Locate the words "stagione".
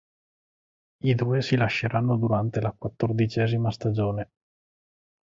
3.69-4.31